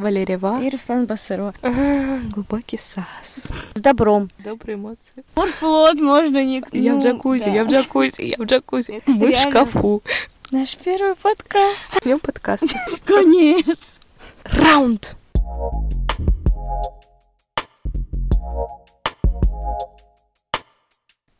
Валерия 0.00 0.38
Ва. 0.38 0.62
И 0.62 0.70
Руслан 0.70 1.04
Басырова. 1.04 1.54
Глубокий 2.34 2.78
сас. 2.78 3.52
С 3.74 3.80
добром. 3.80 4.30
Добрые 4.38 4.76
эмоции. 4.76 5.24
Фурфлот 5.34 6.00
можно 6.00 6.42
не... 6.42 6.62
Я 6.72 6.92
в 6.92 6.96
ну, 6.96 7.00
джакузи, 7.02 7.50
я 7.50 7.64
в 7.64 7.68
джакузи, 7.68 8.22
я 8.22 8.36
в 8.38 8.44
джакузи. 8.44 9.02
Мы 9.06 9.34
в 9.34 9.36
шкафу. 9.36 10.02
Наш 10.50 10.76
первый 10.78 11.16
подкаст. 11.16 12.02
Днем 12.02 12.18
подкаст. 12.18 12.74
Конец. 13.04 14.00
Раунд. 14.44 15.16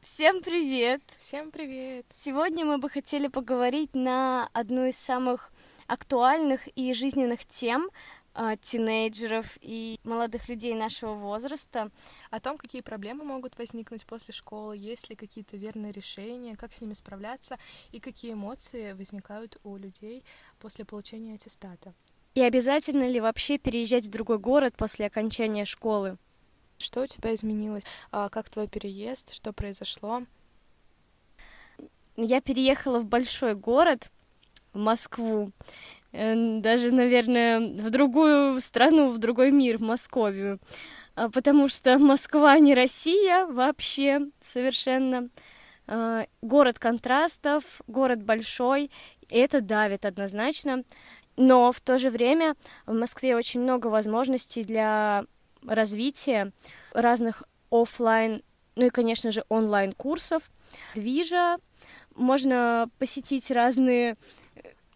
Всем 0.03 0.43
привет. 0.43 1.01
Всем 1.19 1.51
привет. 1.51 2.05
Сегодня 2.15 2.67
мы 2.67 2.77
бы 2.77 2.91
хотели 2.91 3.29
поговорить 3.29 3.95
на 3.95 4.51
одну 4.53 4.85
из 4.85 4.99
самых 4.99 5.51
актуальных 5.87 6.69
и 6.77 6.93
жизненных 6.93 7.47
тем 7.47 7.89
тинейджеров 8.61 9.59
и 9.61 9.99
молодых 10.03 10.49
людей 10.49 10.75
нашего 10.75 11.15
возраста. 11.15 11.91
О 12.31 12.41
том, 12.41 12.57
какие 12.57 12.81
проблемы 12.81 13.25
могут 13.25 13.59
возникнуть 13.59 14.07
после 14.07 14.33
школы, 14.33 14.77
есть 14.77 15.11
ли 15.11 15.17
какие-то 15.17 15.57
верные 15.57 15.93
решения, 15.93 16.57
как 16.57 16.73
с 16.73 16.81
ними 16.81 16.95
справляться 16.95 17.59
и 17.93 18.01
какие 18.01 18.33
эмоции 18.33 18.93
возникают 18.93 19.59
у 19.63 19.77
людей 19.77 20.25
после 20.59 20.85
получения 20.85 21.35
аттестата. 21.35 21.93
И 22.35 22.41
обязательно 22.41 23.09
ли 23.09 23.21
вообще 23.21 23.59
переезжать 23.59 24.07
в 24.07 24.11
другой 24.11 24.39
город 24.39 24.75
после 24.77 25.07
окончания 25.07 25.65
школы? 25.65 26.17
Что 26.79 27.03
у 27.03 27.07
тебя 27.07 27.35
изменилось? 27.35 27.85
А, 28.11 28.29
Как 28.29 28.49
твой 28.49 28.69
переезд? 28.69 29.35
Что 29.35 29.53
произошло? 29.53 30.23
Я 32.17 32.41
переехала 32.41 33.01
в 33.01 33.07
большой 33.07 33.55
город, 33.55 34.11
в 34.73 34.79
Москву, 34.79 35.53
даже, 36.13 36.91
наверное, 36.91 37.61
в 37.61 37.91
другую 37.91 38.61
страну, 38.61 39.11
в 39.11 39.19
другой 39.19 39.51
мир, 39.53 39.79
в 39.79 39.83
Московию, 39.83 40.59
А, 41.15 41.29
потому 41.29 41.69
что 41.69 41.99
Москва 41.99 42.59
не 42.59 42.75
Россия 42.75 43.47
вообще 43.47 44.21
совершенно. 44.41 45.29
А, 45.87 46.27
Город 46.43 46.79
контрастов, 46.79 47.81
город 47.87 48.23
большой, 48.23 48.91
и 49.29 49.39
это 49.39 49.61
давит 49.61 50.05
однозначно. 50.05 50.85
Но 51.37 51.73
в 51.73 51.81
то 51.81 51.99
же 51.99 52.11
время 52.11 52.55
в 52.87 52.95
Москве 52.95 53.37
очень 53.37 53.61
много 53.61 53.87
возможностей 53.89 54.65
для 54.65 55.25
развития 55.67 56.53
разных 56.93 57.45
оффлайн, 57.71 58.43
ну 58.77 58.87
и, 58.87 58.91
конечно 58.91 59.31
же, 59.31 59.45
онлайн 59.49 59.93
курсов, 59.93 60.51
движа, 60.95 61.59
можно 62.15 62.89
посетить 62.99 63.51
разные 63.51 64.15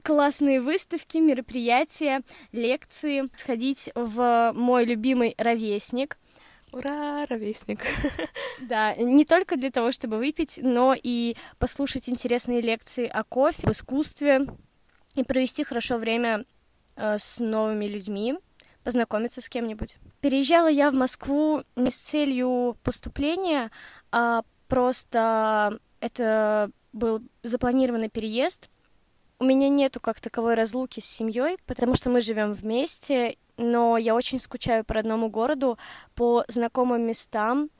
классные 0.04 0.60
выставки, 0.60 1.16
мероприятия, 1.16 2.22
лекции, 2.52 3.30
сходить 3.36 3.90
в 3.94 4.52
мой 4.54 4.84
любимый 4.84 5.34
ровесник. 5.38 6.18
Ура, 6.72 7.26
ровесник. 7.26 7.80
Да, 8.60 8.94
не 8.94 9.24
только 9.24 9.56
для 9.56 9.70
того, 9.70 9.90
чтобы 9.90 10.18
выпить, 10.18 10.60
но 10.62 10.94
и 11.00 11.36
послушать 11.58 12.08
интересные 12.08 12.60
лекции 12.60 13.06
о 13.06 13.24
кофе, 13.24 13.70
искусстве 13.70 14.46
и 15.16 15.24
провести 15.24 15.64
хорошо 15.64 15.98
время 15.98 16.44
э, 16.96 17.16
с 17.18 17.40
новыми 17.40 17.86
людьми, 17.86 18.36
познакомиться 18.84 19.40
с 19.40 19.48
кем-нибудь. 19.48 19.96
Переезжала 20.20 20.68
я 20.68 20.90
в 20.90 20.94
Москву 20.94 21.64
не 21.76 21.90
с 21.90 21.96
целью 21.96 22.76
поступления, 22.82 23.70
а 24.12 24.42
просто 24.68 25.78
это 26.00 26.70
был 26.92 27.22
запланированный 27.42 28.08
переезд. 28.08 28.68
У 29.38 29.44
меня 29.44 29.68
нету 29.68 30.00
как 30.00 30.20
таковой 30.20 30.54
разлуки 30.54 31.00
с 31.00 31.06
семьей, 31.06 31.56
потому 31.66 31.96
что 31.96 32.08
мы 32.08 32.20
живем 32.20 32.54
вместе, 32.54 33.36
но 33.56 33.96
я 33.96 34.14
очень 34.14 34.38
скучаю 34.38 34.84
по 34.84 34.94
родному 34.94 35.28
городу, 35.28 35.78
по 36.14 36.44
знакомым 36.48 37.02
местам, 37.02 37.70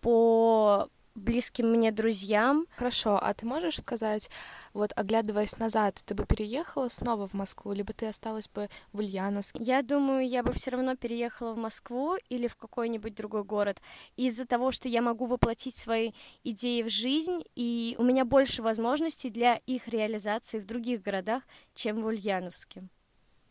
по 0.00 0.88
близким 1.16 1.70
мне 1.70 1.90
друзьям. 1.90 2.66
Хорошо, 2.76 3.18
а 3.20 3.34
ты 3.34 3.46
можешь 3.46 3.78
сказать, 3.78 4.30
вот 4.72 4.92
оглядываясь 4.94 5.58
назад, 5.58 6.00
ты 6.04 6.14
бы 6.14 6.24
переехала 6.26 6.88
снова 6.88 7.26
в 7.26 7.34
Москву, 7.34 7.72
либо 7.72 7.92
ты 7.92 8.06
осталась 8.06 8.48
бы 8.48 8.68
в 8.92 8.98
Ульяновске? 8.98 9.58
Я 9.62 9.82
думаю, 9.82 10.28
я 10.28 10.42
бы 10.42 10.52
все 10.52 10.70
равно 10.70 10.96
переехала 10.96 11.54
в 11.54 11.58
Москву 11.58 12.16
или 12.28 12.46
в 12.46 12.56
какой-нибудь 12.56 13.14
другой 13.14 13.44
город 13.44 13.80
из-за 14.16 14.46
того, 14.46 14.70
что 14.70 14.88
я 14.88 15.02
могу 15.02 15.26
воплотить 15.26 15.76
свои 15.76 16.12
идеи 16.44 16.82
в 16.82 16.90
жизнь, 16.90 17.42
и 17.54 17.96
у 17.98 18.02
меня 18.02 18.24
больше 18.24 18.62
возможностей 18.62 19.30
для 19.30 19.56
их 19.66 19.88
реализации 19.88 20.58
в 20.58 20.66
других 20.66 21.02
городах, 21.02 21.42
чем 21.74 22.02
в 22.02 22.06
Ульяновске. 22.06 22.84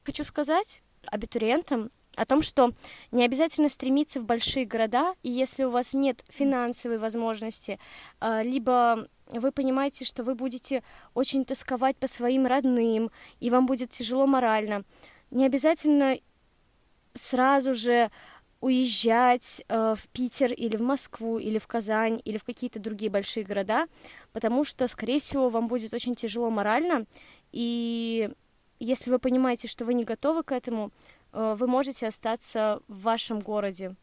Хочу 0.04 0.24
сказать 0.24 0.84
абитуриентам 1.08 1.92
о 2.16 2.26
том, 2.26 2.42
что 2.42 2.72
не 3.12 3.24
обязательно 3.26 3.70
стремиться 3.70 4.20
в 4.20 4.26
большие 4.26 4.66
города, 4.66 5.14
и 5.24 5.30
если 5.30 5.64
у 5.64 5.72
вас 5.72 5.94
нет 5.94 6.24
финансовой 6.30 6.98
возможности, 6.98 7.80
а, 8.20 8.44
либо 8.44 9.08
вы 9.28 9.52
понимаете, 9.52 10.06
что 10.06 10.24
вы 10.24 10.36
будете 10.36 10.84
очень 11.14 11.46
тосковать 11.46 11.98
по 11.98 12.08
своим 12.08 12.46
родным, 12.46 13.12
и 13.40 13.50
вам 13.50 13.66
будет 13.66 13.90
тяжело 13.90 14.28
морально, 14.28 14.84
не 15.32 15.46
обязательно 15.46 16.18
сразу 17.14 17.74
же 17.74 18.12
уезжать 18.62 19.64
э, 19.68 19.96
в 19.96 20.08
Питер 20.10 20.52
или 20.52 20.76
в 20.78 20.82
Москву 20.82 21.38
или 21.38 21.60
в 21.60 21.68
Казань 21.68 22.22
или 22.26 22.38
в 22.38 22.44
какие-то 22.44 22.80
другие 22.80 23.12
большие 23.12 23.46
города, 23.46 23.88
потому 24.32 24.64
что, 24.64 24.88
скорее 24.88 25.20
всего, 25.20 25.50
вам 25.50 25.68
будет 25.68 25.94
очень 25.94 26.16
тяжело 26.16 26.50
морально, 26.50 27.06
и 27.52 28.30
если 28.80 29.10
вы 29.10 29.20
понимаете, 29.20 29.68
что 29.68 29.86
вы 29.86 29.94
не 29.94 30.04
готовы 30.04 30.44
к 30.44 30.52
этому, 30.52 30.92
вы 31.36 31.68
можете 31.68 32.08
остаться 32.08 32.82
в 32.88 33.02
вашем 33.02 33.42
городе. 33.42 33.96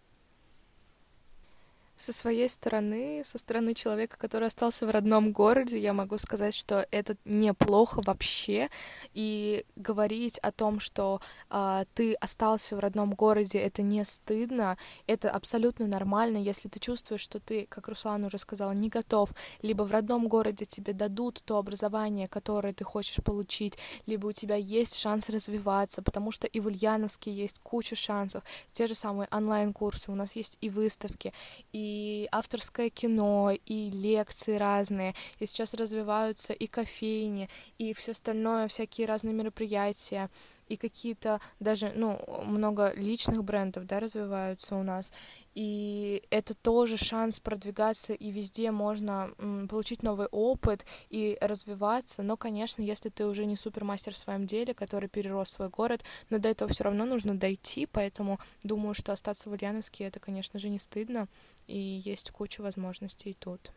Со 2.02 2.12
своей 2.12 2.48
стороны, 2.48 3.22
со 3.24 3.38
стороны 3.38 3.74
человека, 3.74 4.16
который 4.18 4.48
остался 4.48 4.86
в 4.86 4.90
родном 4.90 5.30
городе, 5.30 5.78
я 5.78 5.92
могу 5.92 6.18
сказать, 6.18 6.52
что 6.52 6.84
это 6.90 7.16
неплохо 7.24 8.02
вообще. 8.04 8.70
И 9.14 9.64
говорить 9.76 10.36
о 10.38 10.50
том, 10.50 10.80
что 10.80 11.20
а, 11.48 11.84
ты 11.94 12.14
остался 12.14 12.74
в 12.74 12.80
родном 12.80 13.12
городе, 13.12 13.60
это 13.60 13.82
не 13.82 14.04
стыдно, 14.04 14.78
это 15.06 15.30
абсолютно 15.30 15.86
нормально, 15.86 16.38
если 16.38 16.68
ты 16.68 16.80
чувствуешь, 16.80 17.20
что 17.20 17.38
ты, 17.38 17.66
как 17.66 17.86
Руслан 17.86 18.24
уже 18.24 18.38
сказала, 18.38 18.72
не 18.72 18.88
готов, 18.88 19.30
либо 19.62 19.84
в 19.84 19.92
родном 19.92 20.26
городе 20.26 20.64
тебе 20.64 20.94
дадут 20.94 21.40
то 21.44 21.56
образование, 21.56 22.26
которое 22.26 22.72
ты 22.72 22.82
хочешь 22.82 23.22
получить, 23.22 23.78
либо 24.06 24.26
у 24.26 24.32
тебя 24.32 24.56
есть 24.56 24.98
шанс 24.98 25.28
развиваться, 25.28 26.02
потому 26.02 26.32
что 26.32 26.48
и 26.48 26.58
в 26.58 26.66
Ульяновске 26.66 27.32
есть 27.32 27.60
куча 27.60 27.94
шансов, 27.94 28.42
те 28.72 28.88
же 28.88 28.96
самые 28.96 29.28
онлайн-курсы, 29.30 30.10
у 30.10 30.16
нас 30.16 30.34
есть 30.34 30.58
и 30.60 30.68
выставки, 30.68 31.32
и 31.72 31.91
авторское 32.30 32.90
кино, 32.90 33.52
и 33.52 33.90
лекции 33.90 34.56
разные, 34.56 35.14
и 35.38 35.46
сейчас 35.46 35.74
развиваются 35.74 36.52
и 36.52 36.66
кофейни, 36.66 37.48
и 37.78 37.92
все 37.94 38.12
остальное, 38.12 38.68
всякие 38.68 39.06
разные 39.06 39.34
мероприятия, 39.34 40.28
и 40.68 40.76
какие-то 40.76 41.40
даже, 41.60 41.92
ну, 41.94 42.18
много 42.46 42.92
личных 42.94 43.44
брендов, 43.44 43.86
да, 43.86 44.00
развиваются 44.00 44.74
у 44.74 44.82
нас, 44.82 45.12
и 45.54 46.22
это 46.30 46.54
тоже 46.54 46.96
шанс 46.96 47.40
продвигаться, 47.40 48.14
и 48.14 48.30
везде 48.30 48.70
можно 48.70 49.30
получить 49.68 50.02
новый 50.02 50.28
опыт 50.28 50.86
и 51.10 51.36
развиваться, 51.40 52.22
но, 52.22 52.36
конечно, 52.36 52.80
если 52.80 53.10
ты 53.10 53.26
уже 53.26 53.44
не 53.44 53.56
супермастер 53.56 54.14
в 54.14 54.18
своем 54.18 54.46
деле, 54.46 54.72
который 54.72 55.08
перерос 55.08 55.50
свой 55.50 55.68
город, 55.68 56.02
но 56.30 56.38
до 56.38 56.48
этого 56.48 56.72
все 56.72 56.84
равно 56.84 57.04
нужно 57.04 57.36
дойти, 57.36 57.86
поэтому 57.86 58.38
думаю, 58.62 58.94
что 58.94 59.12
остаться 59.12 59.50
в 59.50 59.52
Ульяновске, 59.52 60.04
это, 60.04 60.20
конечно 60.20 60.58
же, 60.58 60.70
не 60.70 60.78
стыдно, 60.78 61.28
и 61.66 61.78
есть 61.78 62.30
куча 62.30 62.60
возможностей 62.60 63.36
тут. 63.38 63.72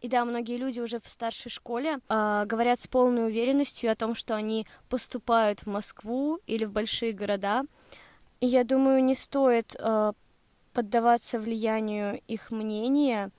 И 0.00 0.08
да, 0.08 0.24
многие 0.24 0.56
люди 0.56 0.80
уже 0.80 0.98
в 0.98 1.08
старшей 1.08 1.48
школе 1.48 2.00
э, 2.08 2.44
говорят 2.46 2.80
с 2.80 2.88
полной 2.88 3.26
уверенностью 3.26 3.90
о 3.90 3.94
том, 3.94 4.16
что 4.16 4.34
они 4.34 4.66
поступают 4.88 5.60
в 5.60 5.66
Москву 5.66 6.40
или 6.46 6.64
в 6.64 6.72
большие 6.72 7.12
города. 7.12 7.62
И 8.40 8.46
я 8.48 8.64
думаю, 8.64 9.04
не 9.04 9.14
стоит 9.14 9.76
э, 9.78 10.12
поддаваться 10.72 11.38
влиянию 11.38 12.20
их 12.26 12.50
мнения, 12.50 13.30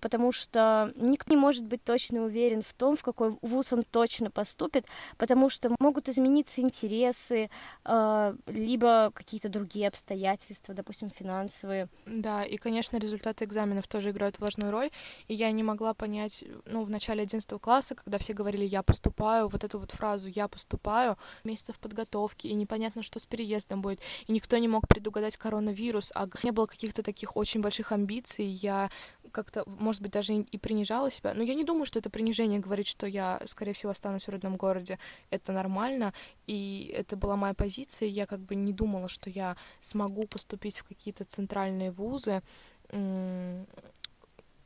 потому 0.00 0.32
что 0.32 0.92
никто 0.96 1.30
не 1.30 1.36
может 1.36 1.64
быть 1.64 1.84
точно 1.84 2.22
уверен 2.22 2.62
в 2.62 2.72
том, 2.74 2.96
в 2.96 3.02
какой 3.02 3.36
вуз 3.42 3.72
он 3.72 3.84
точно 3.84 4.30
поступит, 4.30 4.86
потому 5.16 5.48
что 5.50 5.74
могут 5.78 6.08
измениться 6.08 6.60
интересы, 6.60 7.50
а, 7.84 8.34
либо 8.46 9.12
какие-то 9.14 9.48
другие 9.48 9.88
обстоятельства, 9.88 10.74
допустим, 10.74 11.10
финансовые. 11.10 11.88
Да, 12.06 12.42
и, 12.44 12.56
конечно, 12.56 12.96
результаты 12.96 13.44
экзаменов 13.44 13.86
тоже 13.86 14.10
играют 14.10 14.38
важную 14.38 14.72
роль. 14.72 14.90
И 15.28 15.34
я 15.34 15.50
не 15.52 15.62
могла 15.62 15.94
понять, 15.94 16.44
ну, 16.64 16.82
в 16.82 16.90
начале 16.90 17.22
11 17.22 17.58
класса, 17.60 17.94
когда 17.94 18.18
все 18.18 18.32
говорили 18.32 18.64
«я 18.64 18.82
поступаю», 18.82 19.48
вот 19.48 19.62
эту 19.64 19.78
вот 19.78 19.92
фразу 19.92 20.28
«я 20.28 20.48
поступаю», 20.48 21.16
месяцев 21.44 21.78
подготовки, 21.78 22.48
и 22.48 22.54
непонятно, 22.54 23.02
что 23.02 23.18
с 23.20 23.26
переездом 23.26 23.80
будет. 23.80 24.00
И 24.26 24.32
никто 24.32 24.58
не 24.58 24.68
мог 24.68 24.88
предугадать 24.88 25.36
коронавирус, 25.36 26.10
а 26.14 26.26
не 26.42 26.50
было 26.50 26.66
каких-то 26.66 27.02
таких 27.02 27.36
очень 27.36 27.60
больших 27.60 27.92
амбиций. 27.92 28.46
Я 28.46 28.90
как-то, 29.28 29.64
может 29.66 30.02
быть, 30.02 30.12
даже 30.12 30.34
и 30.34 30.58
принижала 30.58 31.10
себя. 31.10 31.34
Но 31.34 31.42
я 31.42 31.54
не 31.54 31.64
думаю, 31.64 31.84
что 31.84 31.98
это 31.98 32.10
принижение 32.10 32.60
говорить, 32.60 32.86
что 32.86 33.06
я, 33.06 33.40
скорее 33.46 33.72
всего, 33.72 33.92
останусь 33.92 34.26
в 34.26 34.30
родном 34.30 34.56
городе. 34.56 34.98
Это 35.30 35.52
нормально, 35.52 36.12
и 36.46 36.92
это 36.94 37.16
была 37.16 37.36
моя 37.36 37.54
позиция. 37.54 38.08
Я 38.08 38.26
как 38.26 38.40
бы 38.40 38.54
не 38.54 38.72
думала, 38.72 39.08
что 39.08 39.30
я 39.30 39.56
смогу 39.80 40.26
поступить 40.26 40.78
в 40.78 40.84
какие-то 40.84 41.24
центральные 41.24 41.90
вузы 41.90 42.42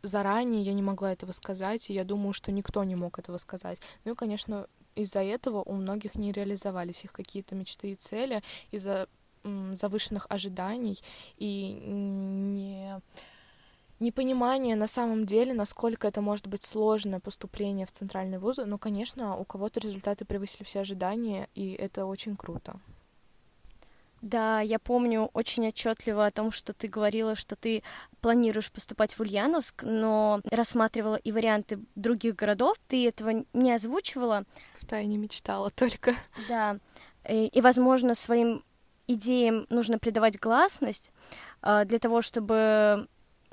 заранее 0.03 0.63
я 0.63 0.73
не 0.75 0.83
могла 0.83 1.13
этого 1.13 1.33
сказать, 1.33 1.89
и 1.89 1.95
я 1.95 2.05
думаю, 2.05 2.33
что 2.33 2.53
никто 2.53 2.85
не 2.85 2.97
мог 2.97 3.19
этого 3.19 3.39
сказать. 3.39 3.81
Ну 4.05 4.13
и, 4.13 4.17
конечно, 4.17 4.67
из-за 4.95 5.23
этого 5.23 5.63
у 5.63 5.75
многих 5.75 6.15
не 6.15 6.33
реализовались 6.33 7.05
их 7.05 7.13
какие-то 7.13 7.55
мечты 7.55 7.93
и 7.93 7.95
цели, 7.95 8.43
из-за 8.71 9.09
завышенных 9.45 10.27
ожиданий 10.29 10.99
и 11.37 11.73
не 11.73 13.01
непонимание 14.03 14.77
на 14.77 14.87
самом 14.87 15.25
деле, 15.25 15.55
насколько 15.55 16.09
это 16.09 16.21
может 16.21 16.47
быть 16.47 16.63
сложно 16.63 17.21
поступление 17.21 17.87
в 17.87 17.93
центральный 17.93 18.39
вуз, 18.39 18.59
но, 18.59 18.77
конечно, 18.77 19.37
у 19.37 19.45
кого-то 19.45 19.81
результаты 19.81 20.25
превысили 20.25 20.65
все 20.65 20.81
ожидания, 20.81 21.49
и 21.55 21.73
это 21.73 22.05
очень 22.05 22.37
круто. 22.37 22.79
Да, 24.23 24.61
я 24.61 24.79
помню 24.79 25.31
очень 25.33 25.67
отчетливо 25.67 26.27
о 26.27 26.31
том, 26.31 26.53
что 26.53 26.73
ты 26.73 26.87
говорила, 26.87 27.35
что 27.35 27.57
ты 27.57 27.83
планируешь 28.21 28.71
поступать 28.71 29.15
в 29.15 29.21
Ульяновск, 29.21 29.83
но 29.83 30.41
рассматривала 30.49 31.17
и 31.17 31.33
варианты 31.33 31.81
других 31.97 32.37
городов. 32.37 32.77
Ты 32.87 33.09
этого 33.09 33.45
не 33.53 33.73
озвучивала. 33.73 34.45
В 34.79 34.87
тайне 34.87 35.17
мечтала 35.17 35.71
только. 35.71 36.15
Да. 36.49 36.77
И, 37.29 37.49
и 37.49 37.61
возможно, 37.61 38.15
своим 38.15 38.63
идеям 39.09 39.67
нужно 39.71 39.99
придавать 39.99 40.39
гласность 40.39 41.11
э, 41.63 41.85
для 41.85 41.99
того, 41.99 42.23
чтобы 42.23 43.09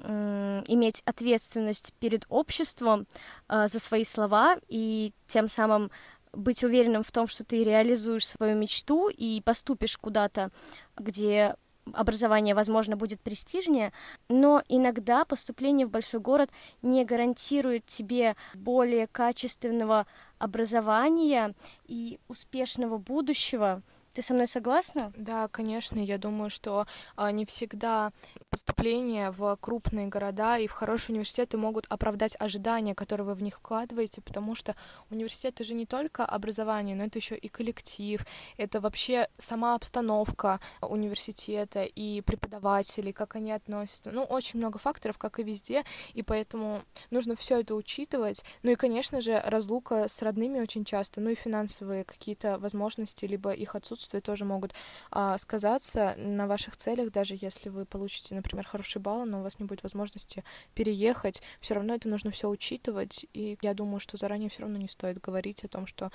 иметь 0.07 1.01
ответственность 1.05 1.93
перед 1.99 2.25
обществом 2.29 3.07
э, 3.47 3.67
за 3.67 3.79
свои 3.79 4.03
слова 4.03 4.57
и 4.67 5.13
тем 5.27 5.47
самым 5.47 5.91
быть 6.31 6.63
уверенным 6.63 7.03
в 7.03 7.11
том, 7.11 7.27
что 7.27 7.43
ты 7.43 7.63
реализуешь 7.63 8.27
свою 8.27 8.55
мечту 8.55 9.09
и 9.09 9.41
поступишь 9.41 9.97
куда-то, 9.97 10.51
где 10.97 11.55
образование, 11.93 12.55
возможно, 12.55 12.95
будет 12.95 13.19
престижнее, 13.21 13.91
но 14.27 14.61
иногда 14.67 15.25
поступление 15.25 15.87
в 15.87 15.89
большой 15.89 16.19
город 16.19 16.51
не 16.81 17.03
гарантирует 17.05 17.85
тебе 17.85 18.35
более 18.53 19.07
качественного 19.07 20.05
образования 20.37 21.55
и 21.87 22.19
успешного 22.27 22.97
будущего. 22.97 23.81
Ты 24.13 24.23
со 24.23 24.33
мной 24.33 24.47
согласна? 24.47 25.13
Да, 25.15 25.47
конечно. 25.47 25.99
Я 25.99 26.17
думаю, 26.17 26.49
что 26.49 26.87
а, 27.15 27.31
не 27.31 27.45
всегда 27.45 28.11
поступления 28.49 29.29
в 29.29 29.55
крупные 29.61 30.07
города 30.07 30.57
и 30.57 30.67
в 30.67 30.71
хорошие 30.71 31.13
университеты 31.13 31.57
могут 31.57 31.85
оправдать 31.89 32.35
ожидания, 32.39 32.95
которые 32.95 33.27
вы 33.27 33.35
в 33.35 33.43
них 33.43 33.57
вкладываете, 33.57 34.21
потому 34.21 34.55
что 34.55 34.75
университет 35.11 35.53
это 35.55 35.63
же 35.63 35.75
не 35.75 35.85
только 35.85 36.25
образование, 36.25 36.95
но 36.95 37.03
это 37.03 37.19
еще 37.19 37.35
и 37.35 37.47
коллектив, 37.49 38.25
это 38.57 38.81
вообще 38.81 39.29
сама 39.37 39.75
обстановка 39.75 40.59
университета 40.81 41.83
и 41.83 42.21
преподаватели, 42.21 43.11
как 43.11 43.35
они 43.35 43.51
относятся. 43.51 44.11
Ну, 44.11 44.23
очень 44.23 44.59
много 44.59 44.79
факторов, 44.79 45.19
как 45.19 45.39
и 45.39 45.43
везде, 45.43 45.83
и 46.13 46.23
поэтому 46.23 46.81
нужно 47.11 47.35
все 47.35 47.59
это 47.59 47.75
учитывать. 47.75 48.43
Ну 48.63 48.71
и, 48.71 48.75
конечно 48.75 49.21
же, 49.21 49.39
разлука 49.45 50.07
с 50.07 50.23
родными 50.23 50.59
очень 50.59 50.83
часто, 50.83 51.21
ну 51.21 51.29
и 51.29 51.35
финансовые 51.35 52.03
какие-то 52.03 52.57
возможности, 52.57 53.25
либо 53.25 53.51
их 53.51 53.75
отсутствие 53.75 53.98
отсутствие 53.99 54.21
тоже 54.21 54.45
могут 54.45 54.73
а, 55.11 55.37
сказаться 55.37 56.15
на 56.17 56.47
ваших 56.47 56.77
целях, 56.77 57.11
даже 57.11 57.35
если 57.39 57.69
вы 57.69 57.85
получите, 57.85 58.33
например, 58.33 58.65
хорошие 58.65 59.01
баллы, 59.01 59.25
но 59.25 59.39
у 59.39 59.43
вас 59.43 59.59
не 59.59 59.65
будет 59.65 59.83
возможности 59.83 60.43
переехать, 60.73 61.41
все 61.59 61.75
равно 61.75 61.93
это 61.93 62.07
нужно 62.07 62.31
все 62.31 62.49
учитывать, 62.49 63.25
и 63.33 63.57
я 63.61 63.73
думаю, 63.73 63.99
что 63.99 64.17
заранее 64.17 64.49
все 64.49 64.61
равно 64.61 64.77
не 64.77 64.87
стоит 64.87 65.19
говорить 65.19 65.63
о 65.63 65.67
том, 65.67 65.85
что 65.85 66.11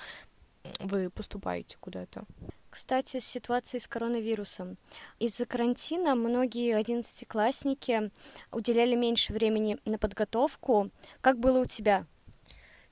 вы 0.79 1.11
поступаете 1.11 1.77
куда-то. 1.79 2.25
Кстати, 2.71 3.19
с 3.19 3.25
ситуацией 3.25 3.79
с 3.79 3.87
коронавирусом. 3.87 4.77
Из-за 5.19 5.45
карантина 5.45 6.15
многие 6.15 6.75
одиннадцатиклассники 6.75 8.11
уделяли 8.51 8.95
меньше 8.95 9.31
времени 9.31 9.77
на 9.85 9.97
подготовку. 9.97 10.89
Как 11.21 11.39
было 11.39 11.59
у 11.59 11.65
тебя? 11.65 12.05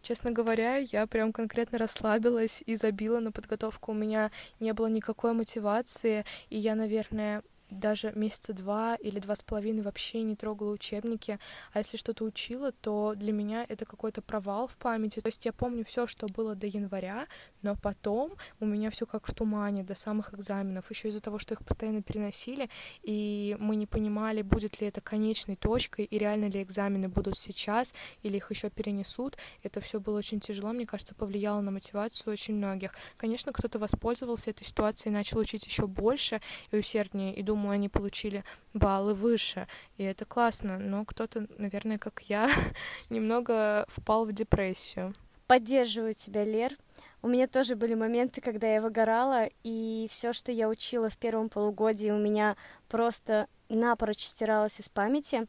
Честно 0.03 0.31
говоря, 0.31 0.75
я 0.75 1.07
прям 1.07 1.31
конкретно 1.31 1.77
расслабилась 1.77 2.61
и 2.65 2.75
забила 2.75 3.21
на 3.21 3.31
подготовку. 3.31 3.93
У 3.93 3.95
меня 3.95 4.31
не 4.59 4.73
было 4.73 4.87
никакой 4.87 5.31
мотивации, 5.31 6.25
и 6.49 6.57
я, 6.57 6.75
наверное, 6.75 7.41
даже 7.79 8.11
месяца 8.15 8.53
два 8.53 8.95
или 8.95 9.19
два 9.19 9.35
с 9.35 9.43
половиной 9.43 9.83
вообще 9.83 10.21
не 10.21 10.35
трогала 10.35 10.71
учебники, 10.71 11.39
а 11.71 11.79
если 11.79 11.97
что-то 11.97 12.23
учила, 12.25 12.71
то 12.71 13.13
для 13.15 13.33
меня 13.33 13.65
это 13.67 13.85
какой-то 13.85 14.21
провал 14.21 14.67
в 14.67 14.77
памяти. 14.77 15.21
То 15.21 15.27
есть 15.27 15.45
я 15.45 15.53
помню 15.53 15.85
все, 15.85 16.07
что 16.07 16.27
было 16.27 16.55
до 16.55 16.67
января, 16.67 17.27
но 17.61 17.75
потом 17.75 18.33
у 18.59 18.65
меня 18.65 18.89
все 18.89 19.05
как 19.05 19.27
в 19.27 19.33
тумане 19.33 19.83
до 19.83 19.95
самых 19.95 20.33
экзаменов, 20.33 20.89
еще 20.89 21.09
из-за 21.09 21.21
того, 21.21 21.39
что 21.39 21.53
их 21.53 21.63
постоянно 21.65 22.01
переносили, 22.01 22.69
и 23.01 23.55
мы 23.59 23.75
не 23.75 23.87
понимали, 23.87 24.41
будет 24.41 24.81
ли 24.81 24.87
это 24.87 25.01
конечной 25.01 25.55
точкой, 25.55 26.05
и 26.05 26.17
реально 26.17 26.45
ли 26.45 26.61
экзамены 26.61 27.09
будут 27.09 27.37
сейчас, 27.37 27.93
или 28.21 28.37
их 28.37 28.51
еще 28.51 28.69
перенесут. 28.69 29.37
Это 29.63 29.79
все 29.81 29.99
было 29.99 30.17
очень 30.17 30.39
тяжело, 30.39 30.73
мне 30.73 30.85
кажется, 30.85 31.15
повлияло 31.15 31.61
на 31.61 31.71
мотивацию 31.71 32.33
очень 32.33 32.55
многих. 32.55 32.93
Конечно, 33.17 33.51
кто-то 33.53 33.79
воспользовался 33.79 34.49
этой 34.49 34.63
ситуацией 34.65 35.11
и 35.11 35.15
начал 35.15 35.39
учить 35.39 35.65
еще 35.65 35.87
больше 35.87 36.41
и 36.71 36.77
усерднее, 36.77 37.35
и 37.35 37.41
думал, 37.41 37.62
думаю, 37.63 37.75
они 37.75 37.87
получили 37.87 38.43
баллы 38.73 39.13
выше, 39.13 39.67
и 39.97 40.03
это 40.03 40.25
классно, 40.25 40.77
но 40.77 41.05
кто-то, 41.05 41.47
наверное, 41.57 41.97
как 41.97 42.21
я, 42.23 42.49
немного 43.09 43.85
впал 43.87 44.25
в 44.25 44.33
депрессию. 44.33 45.13
Поддерживаю 45.47 46.13
тебя, 46.13 46.43
Лер. 46.43 46.73
У 47.21 47.29
меня 47.29 47.47
тоже 47.47 47.77
были 47.77 47.93
моменты, 47.93 48.41
когда 48.41 48.67
я 48.67 48.81
выгорала, 48.81 49.47
и 49.63 50.07
все, 50.11 50.33
что 50.33 50.51
я 50.51 50.67
учила 50.67 51.09
в 51.09 51.17
первом 51.17 51.47
полугодии, 51.47 52.11
у 52.11 52.17
меня 52.17 52.57
просто 52.89 53.47
напрочь 53.69 54.25
стиралось 54.25 54.81
из 54.81 54.89
памяти 54.89 55.47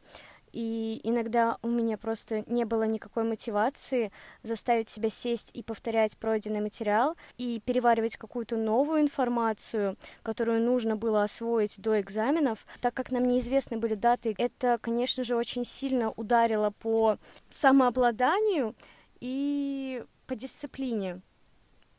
и 0.55 1.01
иногда 1.03 1.57
у 1.63 1.67
меня 1.67 1.97
просто 1.97 2.45
не 2.47 2.63
было 2.63 2.83
никакой 2.83 3.25
мотивации 3.25 4.13
заставить 4.41 4.87
себя 4.87 5.09
сесть 5.09 5.51
и 5.53 5.61
повторять 5.61 6.17
пройденный 6.17 6.61
материал 6.61 7.17
и 7.37 7.59
переваривать 7.65 8.15
какую-то 8.15 8.55
новую 8.55 9.01
информацию, 9.01 9.97
которую 10.23 10.61
нужно 10.61 10.95
было 10.95 11.23
освоить 11.23 11.77
до 11.81 11.99
экзаменов. 11.99 12.65
Так 12.79 12.93
как 12.93 13.11
нам 13.11 13.27
неизвестны 13.27 13.75
были 13.77 13.95
даты, 13.95 14.33
это, 14.37 14.77
конечно 14.79 15.25
же, 15.25 15.35
очень 15.35 15.65
сильно 15.65 16.11
ударило 16.11 16.71
по 16.71 17.17
самообладанию 17.49 18.75
и 19.19 20.05
по 20.25 20.35
дисциплине. 20.35 21.19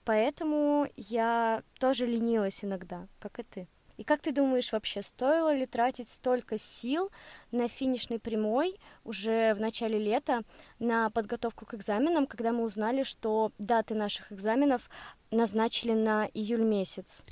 Поэтому 0.07 0.89
я 0.97 1.63
тоже 1.79 2.07
ленилась 2.07 2.65
иногда, 2.65 3.07
как 3.21 3.39
и 3.39 3.43
ты. 3.43 3.69
И 3.97 4.05
как 4.05 4.21
ты 4.21 4.33
думаешь 4.33 4.73
вообще, 4.73 5.03
стоило 5.03 5.55
ли 5.55 5.67
тратить 5.67 6.09
столько 6.09 6.59
сил 6.59 7.11
на 7.51 7.69
финишной 7.69 8.19
прямой 8.19 8.79
уже 9.05 9.55
в 9.55 9.61
начале 9.61 9.99
лета 9.99 10.43
на 10.79 11.11
подготовку 11.11 11.67
к 11.67 11.75
экзаменам, 11.75 12.27
когда 12.27 12.53
мы 12.53 12.65
узнали, 12.65 13.03
что 13.03 13.53
даты 13.59 13.95
наших 13.95 14.33
экзаменов 14.33 14.91
назначили 15.31 15.93
на 15.93 16.27
июль 16.27 16.65
месяц? 16.65 17.23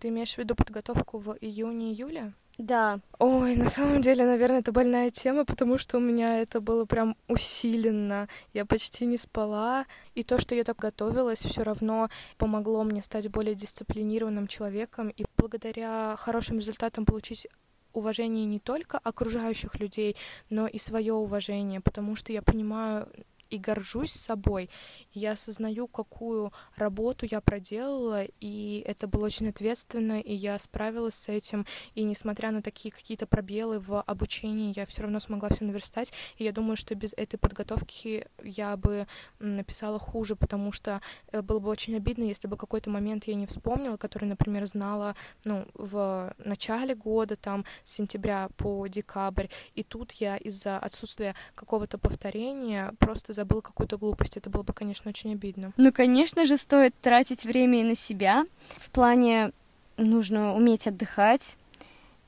Ты 0.00 0.08
имеешь 0.08 0.34
в 0.34 0.38
виду 0.38 0.54
подготовку 0.54 1.18
в 1.18 1.36
июне-июле? 1.40 2.32
Да. 2.58 3.00
Ой, 3.18 3.56
на 3.56 3.68
самом 3.68 4.00
деле, 4.00 4.24
наверное, 4.24 4.60
это 4.60 4.70
больная 4.70 5.10
тема, 5.10 5.44
потому 5.44 5.76
что 5.76 5.96
у 5.96 6.00
меня 6.00 6.40
это 6.40 6.60
было 6.60 6.84
прям 6.84 7.16
усиленно. 7.26 8.28
Я 8.52 8.64
почти 8.64 9.06
не 9.06 9.16
спала, 9.16 9.86
и 10.14 10.22
то, 10.22 10.38
что 10.38 10.54
я 10.54 10.62
так 10.62 10.76
готовилась, 10.76 11.44
все 11.44 11.62
равно 11.64 12.08
помогло 12.38 12.84
мне 12.84 13.02
стать 13.02 13.28
более 13.28 13.56
дисциплинированным 13.56 14.46
человеком 14.46 15.08
и 15.08 15.24
благодаря 15.36 16.14
хорошим 16.16 16.58
результатам 16.58 17.04
получить 17.04 17.48
уважение 17.92 18.44
не 18.44 18.60
только 18.60 18.98
окружающих 18.98 19.78
людей, 19.80 20.16
но 20.50 20.66
и 20.66 20.78
свое 20.78 21.12
уважение, 21.14 21.80
потому 21.80 22.14
что 22.14 22.32
я 22.32 22.42
понимаю, 22.42 23.08
и 23.50 23.58
горжусь 23.58 24.12
собой. 24.12 24.70
я 25.12 25.32
осознаю, 25.32 25.86
какую 25.88 26.52
работу 26.76 27.26
я 27.30 27.40
проделала, 27.40 28.24
и 28.40 28.82
это 28.86 29.06
было 29.06 29.26
очень 29.26 29.48
ответственно, 29.48 30.20
и 30.20 30.34
я 30.34 30.58
справилась 30.58 31.14
с 31.14 31.28
этим. 31.28 31.66
И 31.94 32.02
несмотря 32.04 32.50
на 32.50 32.62
такие 32.62 32.92
какие-то 32.92 33.26
пробелы 33.26 33.78
в 33.78 34.00
обучении, 34.02 34.72
я 34.76 34.86
все 34.86 35.02
равно 35.02 35.20
смогла 35.20 35.48
все 35.50 35.64
наверстать. 35.64 36.12
И 36.36 36.44
я 36.44 36.52
думаю, 36.52 36.76
что 36.76 36.94
без 36.94 37.12
этой 37.14 37.36
подготовки 37.36 38.26
я 38.42 38.76
бы 38.76 39.06
написала 39.38 39.98
хуже, 39.98 40.36
потому 40.36 40.72
что 40.72 41.00
э, 41.32 41.42
было 41.42 41.58
бы 41.58 41.68
очень 41.68 41.96
обидно, 41.96 42.24
если 42.24 42.48
бы 42.48 42.56
какой-то 42.56 42.90
момент 42.90 43.24
я 43.24 43.34
не 43.34 43.46
вспомнила, 43.46 43.96
который, 43.96 44.24
например, 44.24 44.66
знала 44.66 45.14
ну, 45.44 45.66
в 45.74 46.34
начале 46.38 46.94
года, 46.94 47.36
там, 47.36 47.64
с 47.84 47.92
сентября 47.92 48.48
по 48.56 48.86
декабрь, 48.86 49.48
и 49.74 49.82
тут 49.82 50.12
я 50.12 50.36
из-за 50.38 50.78
отсутствия 50.78 51.34
какого-то 51.54 51.98
повторения 51.98 52.94
просто 52.98 53.33
забыл 53.34 53.60
какую-то 53.60 53.98
глупость. 53.98 54.36
Это 54.36 54.48
было 54.48 54.62
бы, 54.62 54.72
конечно, 54.72 55.08
очень 55.10 55.32
обидно. 55.32 55.72
Ну, 55.76 55.92
конечно 55.92 56.46
же, 56.46 56.56
стоит 56.56 56.94
тратить 57.02 57.44
время 57.44 57.80
и 57.80 57.84
на 57.84 57.94
себя. 57.94 58.46
В 58.78 58.90
плане 58.90 59.52
нужно 59.96 60.54
уметь 60.54 60.86
отдыхать. 60.86 61.56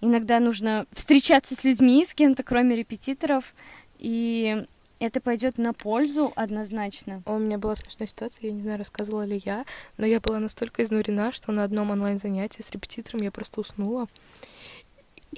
Иногда 0.00 0.40
нужно 0.40 0.86
встречаться 0.92 1.54
с 1.54 1.64
людьми, 1.64 2.04
с 2.04 2.12
кем-то, 2.12 2.42
кроме 2.42 2.76
репетиторов. 2.76 3.54
и 3.98 4.66
это 4.98 5.20
пойдет 5.20 5.58
на 5.58 5.74
пользу 5.74 6.32
однозначно. 6.36 7.22
У 7.26 7.38
меня 7.38 7.58
была 7.58 7.74
смешная 7.74 8.08
ситуация, 8.08 8.46
я 8.46 8.52
не 8.52 8.62
знаю, 8.62 8.78
рассказывала 8.78 9.24
ли 9.26 9.42
я, 9.44 9.66
но 9.98 10.06
я 10.06 10.20
была 10.20 10.38
настолько 10.38 10.82
изнурена, 10.82 11.32
что 11.32 11.52
на 11.52 11.64
одном 11.64 11.90
онлайн-занятии 11.90 12.62
с 12.62 12.70
репетитором 12.70 13.22
я 13.22 13.30
просто 13.30 13.60
уснула. 13.60 14.06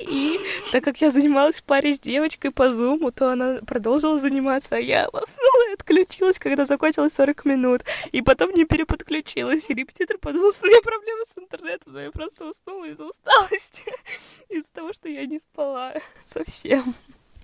И 0.00 0.38
так 0.71 0.85
как 0.85 1.00
я 1.00 1.11
занималась 1.11 1.57
в 1.57 1.64
паре 1.64 1.95
с 1.95 1.99
девочкой 1.99 2.50
по 2.52 2.71
зуму, 2.71 3.11
то 3.11 3.31
она 3.31 3.61
продолжила 3.67 4.19
заниматься, 4.19 4.76
а 4.76 4.78
я 4.78 5.09
уснула 5.09 5.71
и 5.71 5.75
отключилась, 5.75 6.38
когда 6.38 6.64
закончилось 6.64 7.14
40 7.14 7.45
минут. 7.45 7.83
И 8.12 8.23
потом 8.23 8.52
не 8.52 8.64
переподключилась. 8.64 9.69
И 9.69 9.75
репетитор 9.75 10.19
подумал, 10.19 10.52
что 10.52 10.67
у 10.67 10.71
меня 10.71 10.81
проблемы 10.83 11.25
с 11.25 11.38
интернетом, 11.38 11.93
но 11.93 12.00
я 12.00 12.11
просто 12.11 12.45
уснула 12.45 12.85
из-за 12.87 13.05
усталости. 13.05 13.90
Из-за 14.49 14.71
того, 14.73 14.93
что 14.93 15.09
я 15.09 15.26
не 15.26 15.38
спала 15.38 15.95
совсем. 16.25 16.95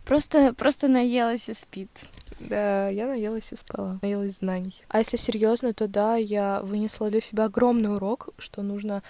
Просто, 0.05 0.53
просто 0.53 0.87
наелась 0.87 1.49
и 1.49 1.55
спит. 1.55 1.91
Да, 2.41 2.89
я 2.89 3.07
наелась 3.07 3.53
и 3.53 3.57
спала, 3.57 3.99
наелась 4.03 4.39
знаний. 4.39 4.83
А 4.89 4.99
если 4.99 5.17
серьезно, 5.17 5.73
то 5.73 5.89
да, 5.89 6.17
я 6.17 6.61
вынесла 6.63 7.11
для 7.11 7.21
себя 7.21 7.45
огромный 7.45 7.95
урок, 7.95 8.29
что 8.39 8.63
нужно 8.63 9.03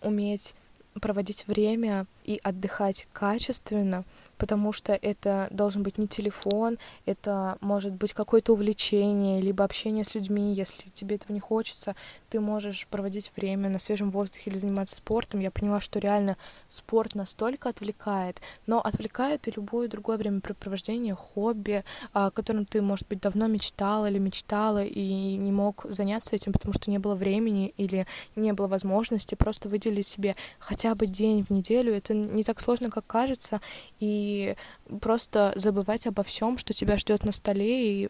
уметь 0.00 0.54
проводить 1.00 1.46
время 1.46 2.06
и 2.24 2.40
отдыхать 2.42 3.06
качественно, 3.12 4.04
потому 4.38 4.72
что 4.72 4.92
это 4.92 5.46
должен 5.50 5.84
быть 5.84 5.98
не 5.98 6.08
телефон, 6.08 6.78
это 7.06 7.58
может 7.60 7.92
быть 7.92 8.12
какое-то 8.12 8.54
увлечение, 8.54 9.40
либо 9.40 9.62
общение 9.62 10.04
с 10.04 10.16
людьми. 10.16 10.52
Если 10.52 10.88
тебе 10.90 11.14
этого 11.14 11.32
не 11.32 11.38
хочется, 11.38 11.94
ты 12.28 12.40
можешь 12.40 12.88
проводить 12.88 13.30
время 13.36 13.68
на 13.68 13.78
свежем 13.78 14.10
воздухе 14.10 14.50
или 14.50 14.58
заниматься 14.58 14.96
спортом. 14.96 15.38
Я 15.38 15.52
поняла, 15.52 15.78
что 15.80 16.00
реально 16.00 16.36
спорт 16.68 17.14
настолько 17.14 17.68
отвлекает, 17.68 18.40
но 18.66 18.80
отвлекает 18.80 19.46
и 19.46 19.52
любое 19.54 19.86
другое 19.86 20.16
времяпрепровождение, 20.16 21.14
хобби, 21.14 21.84
о 22.12 22.30
котором 22.30 22.66
ты, 22.66 22.82
может 22.82 23.06
быть, 23.06 23.20
давно 23.20 23.46
мечтала 23.46 24.10
или 24.10 24.18
мечтала 24.18 24.82
и 24.82 25.36
не 25.36 25.52
мог 25.52 25.86
заняться 25.88 26.34
этим, 26.34 26.52
потому 26.52 26.72
что 26.72 26.90
не 26.90 26.98
было 26.98 27.14
времени 27.14 27.72
или 27.76 28.06
не 28.34 28.52
было 28.52 28.66
возможности 28.66 29.36
просто 29.36 29.68
выделить 29.68 30.06
себе 30.06 30.34
хотя 30.58 30.96
бы 30.96 31.06
день 31.06 31.44
в 31.44 31.50
неделю. 31.50 31.94
Это 31.94 32.11
не 32.12 32.44
так 32.44 32.60
сложно, 32.60 32.90
как 32.90 33.06
кажется, 33.06 33.60
и 34.00 34.54
просто 35.00 35.52
забывать 35.56 36.06
обо 36.06 36.22
всем, 36.22 36.58
что 36.58 36.74
тебя 36.74 36.96
ждет 36.96 37.24
на 37.24 37.32
столе 37.32 38.02
и 38.02 38.08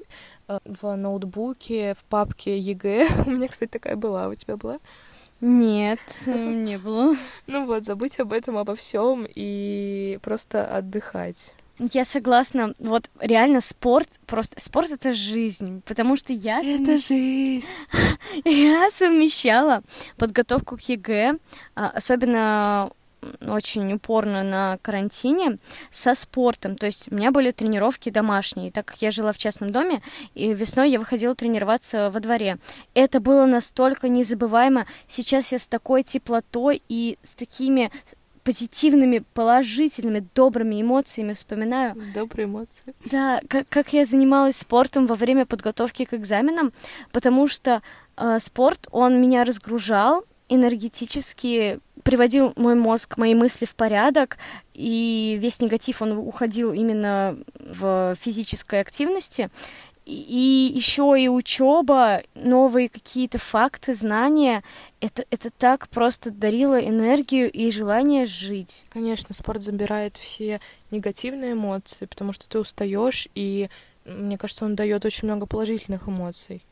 э, 0.49 0.59
в 0.65 0.97
ноутбуке, 0.97 1.95
в 1.95 2.05
папке 2.05 2.59
ЕГЭ. 2.59 3.09
У 3.27 3.31
меня, 3.31 3.49
кстати, 3.49 3.71
такая 3.71 3.97
была. 3.97 4.29
У 4.29 4.35
тебя 4.35 4.57
была? 4.57 4.79
Нет, 5.41 6.01
не 6.27 6.79
было. 6.79 7.17
Ну 7.47 7.67
вот, 7.67 7.85
забыть 7.85 8.21
об 8.21 8.33
этом, 8.33 8.57
обо 8.57 8.75
всем 8.75 9.27
и 9.29 10.19
просто 10.23 10.65
отдыхать. 10.65 11.55
Я 11.79 12.05
согласна. 12.05 12.75
Вот 12.79 13.11
реально 13.19 13.61
спорт, 13.61 14.21
просто 14.27 14.61
спорт 14.61 14.91
это 14.93 15.13
жизнь, 15.13 15.83
потому 15.85 16.17
что 16.17 16.33
я... 16.33 16.61
Это 16.61 16.97
жизнь. 16.97 17.67
Я 18.45 18.91
совмещала 18.91 19.83
подготовку 20.17 20.77
к 20.77 20.83
ЕГЭ, 20.83 21.39
а, 21.75 21.89
особенно 21.89 22.91
очень 23.47 23.93
упорно 23.93 24.43
на 24.43 24.79
карантине 24.83 25.59
со 25.91 26.15
спортом. 26.15 26.77
То 26.77 26.87
есть 26.87 27.11
у 27.11 27.15
меня 27.15 27.31
были 27.31 27.51
тренировки 27.51 28.11
домашние. 28.11 28.71
Так 28.71 28.87
как 28.87 29.03
я 29.03 29.11
жила 29.11 29.33
в 29.33 29.39
частном 29.39 29.71
доме, 29.71 30.03
и 30.35 30.53
весной 30.53 30.91
я 30.91 30.99
выходила 30.99 31.35
тренироваться 31.35 32.11
во 32.11 32.21
дворе. 32.21 32.59
Это 32.95 33.21
было 33.21 33.47
настолько 33.47 34.09
незабываемо. 34.09 34.87
Сейчас 35.07 35.53
я 35.53 35.59
с 35.59 35.69
такой 35.69 36.03
теплотой 36.03 36.83
и 36.89 37.19
с 37.23 37.35
такими 37.35 37.91
позитивными, 38.45 39.25
положительными, 39.35 40.27
добрыми 40.35 40.83
эмоциями 40.83 41.33
вспоминаю. 41.33 41.95
Добрые 42.15 42.47
эмоции. 42.47 42.95
Да, 43.05 43.41
как, 43.49 43.69
как 43.69 43.93
я 43.93 44.05
занималась 44.05 44.57
спортом 44.57 45.07
во 45.07 45.15
время 45.15 45.47
подготовки 45.47 46.05
к 46.05 46.15
экзаменам, 46.15 46.73
потому 47.13 47.47
что 47.47 47.83
э, 48.17 48.39
спорт, 48.41 48.89
он 48.91 49.21
меня 49.21 49.45
разгружал 49.45 50.25
энергетически, 50.55 51.81
приводил 52.03 52.53
мой 52.57 52.75
мозг, 52.75 53.17
мои 53.17 53.35
мысли 53.35 53.65
в 53.65 53.75
порядок, 53.75 54.39
и 54.75 55.39
весь 55.41 55.61
негатив, 55.61 56.03
он 56.03 56.13
уходил 56.13 56.73
именно 56.73 57.37
в 57.59 58.15
физической 58.21 58.81
активности. 58.81 59.51
И 60.05 60.73
еще 60.75 61.15
и 61.17 61.29
учеба, 61.29 62.23
новые 62.35 62.89
какие-то 62.89 63.39
факты, 63.39 63.95
знания, 63.95 64.65
это, 65.01 65.25
это 65.31 65.51
так 65.51 65.89
просто 65.89 66.33
дарило 66.33 66.81
энергию 66.81 67.49
и 67.49 67.71
желание 67.71 68.27
жить. 68.27 68.85
Конечно, 68.91 69.33
спорт 69.33 69.63
забирает 69.63 70.17
все 70.17 70.61
негативные 70.91 71.53
эмоции, 71.53 72.07
потому 72.07 72.33
что 72.33 72.49
ты 72.49 72.59
устаешь, 72.59 73.29
и 73.37 73.71
мне 74.05 74.37
кажется, 74.39 74.65
он 74.65 74.75
дает 74.75 75.05
очень 75.05 75.29
много 75.29 75.47
положительных 75.47 76.09
эмоций 76.09 76.65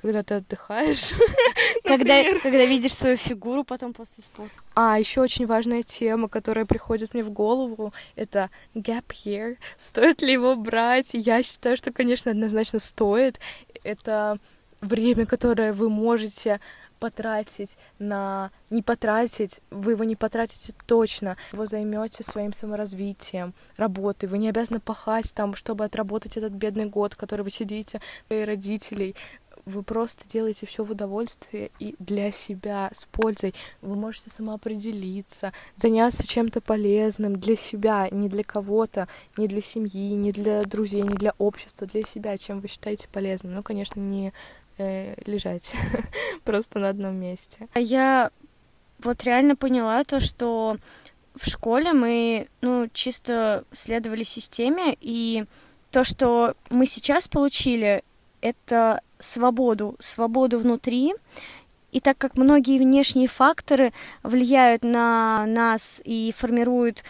когда 0.00 0.22
ты 0.22 0.34
отдыхаешь. 0.34 1.12
Когда, 1.84 2.22
когда 2.40 2.64
видишь 2.64 2.94
свою 2.94 3.16
фигуру 3.16 3.64
потом 3.64 3.92
после 3.92 4.22
спорта. 4.22 4.52
А, 4.74 4.98
еще 4.98 5.20
очень 5.20 5.46
важная 5.46 5.82
тема, 5.82 6.28
которая 6.28 6.64
приходит 6.64 7.14
мне 7.14 7.22
в 7.24 7.30
голову, 7.30 7.92
это 8.14 8.50
gap 8.74 9.06
year. 9.24 9.56
Стоит 9.76 10.22
ли 10.22 10.32
его 10.32 10.54
брать? 10.54 11.10
Я 11.14 11.42
считаю, 11.42 11.76
что, 11.76 11.92
конечно, 11.92 12.30
однозначно 12.30 12.78
стоит. 12.78 13.40
Это 13.82 14.38
время, 14.80 15.26
которое 15.26 15.72
вы 15.72 15.90
можете 15.90 16.60
потратить 17.00 17.78
на... 17.98 18.52
Не 18.68 18.82
потратить, 18.82 19.62
вы 19.70 19.92
его 19.92 20.04
не 20.04 20.14
потратите 20.14 20.74
точно. 20.86 21.36
Вы 21.50 21.66
займете 21.66 22.22
своим 22.22 22.52
саморазвитием, 22.52 23.54
работой. 23.76 24.28
Вы 24.28 24.38
не 24.38 24.50
обязаны 24.50 24.78
пахать 24.78 25.32
там, 25.34 25.56
чтобы 25.56 25.84
отработать 25.84 26.36
этот 26.36 26.52
бедный 26.52 26.86
год, 26.86 27.16
который 27.16 27.40
вы 27.40 27.50
сидите, 27.50 28.00
своих 28.28 28.46
родителей 28.46 29.16
вы 29.64 29.82
просто 29.82 30.28
делаете 30.28 30.66
все 30.66 30.84
в 30.84 30.90
удовольствие 30.90 31.70
и 31.78 31.94
для 31.98 32.30
себя, 32.30 32.90
с 32.92 33.04
пользой. 33.06 33.54
Вы 33.82 33.96
можете 33.96 34.30
самоопределиться, 34.30 35.52
заняться 35.76 36.26
чем-то 36.26 36.60
полезным 36.60 37.38
для 37.38 37.56
себя, 37.56 38.08
не 38.10 38.28
для 38.28 38.44
кого-то, 38.44 39.08
не 39.36 39.48
для 39.48 39.60
семьи, 39.60 40.14
не 40.14 40.32
для 40.32 40.62
друзей, 40.64 41.02
не 41.02 41.14
для 41.14 41.34
общества, 41.38 41.86
для 41.86 42.02
себя, 42.02 42.36
чем 42.38 42.60
вы 42.60 42.68
считаете 42.68 43.08
полезным. 43.08 43.54
Ну, 43.54 43.62
конечно, 43.62 44.00
не 44.00 44.32
э, 44.78 45.14
лежать 45.26 45.72
просто 46.44 46.78
на 46.78 46.88
одном 46.88 47.16
месте. 47.16 47.68
А 47.74 47.80
Я 47.80 48.30
вот 49.02 49.24
реально 49.24 49.56
поняла 49.56 50.04
то, 50.04 50.20
что 50.20 50.76
в 51.36 51.48
школе 51.48 51.92
мы, 51.92 52.48
ну, 52.60 52.88
чисто 52.92 53.64
следовали 53.72 54.24
системе, 54.24 54.96
и 55.00 55.44
то, 55.90 56.04
что 56.04 56.54
мы 56.70 56.86
сейчас 56.86 57.28
получили, 57.28 58.02
это 58.40 59.00
свободу, 59.18 59.96
свободу 59.98 60.58
внутри. 60.58 61.14
И 61.92 62.00
так 62.00 62.16
как 62.18 62.36
многие 62.36 62.78
внешние 62.78 63.26
факторы 63.26 63.92
влияют 64.22 64.84
на 64.84 65.44
нас 65.46 66.00
и 66.04 66.32
формируют 66.36 67.02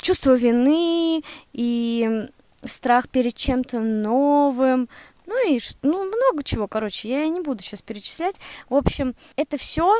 чувство 0.00 0.34
вины 0.34 1.22
и 1.52 2.28
страх 2.64 3.08
перед 3.08 3.34
чем-то 3.34 3.80
новым, 3.80 4.88
ну 5.26 5.48
и 5.48 5.60
ну, 5.82 6.04
много 6.04 6.42
чего, 6.44 6.68
короче, 6.68 7.08
я 7.08 7.28
не 7.28 7.40
буду 7.40 7.62
сейчас 7.62 7.82
перечислять. 7.82 8.40
В 8.68 8.74
общем, 8.74 9.14
это 9.36 9.56
все 9.56 9.98